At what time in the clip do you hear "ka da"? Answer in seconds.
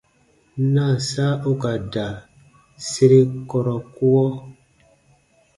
1.61-2.07